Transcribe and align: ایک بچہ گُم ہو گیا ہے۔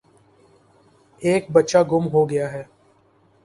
ایک 1.21 1.43
بچہ 1.53 1.81
گُم 1.91 2.03
ہو 2.13 2.21
گیا 2.29 2.47
ہے۔ 2.53 2.63